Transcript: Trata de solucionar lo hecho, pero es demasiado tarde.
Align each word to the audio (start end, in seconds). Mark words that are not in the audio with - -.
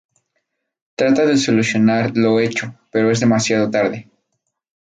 Trata 0.95 1.27
de 1.27 1.37
solucionar 1.37 2.13
lo 2.17 2.39
hecho, 2.39 2.73
pero 2.89 3.11
es 3.11 3.19
demasiado 3.19 3.69
tarde. 3.69 4.09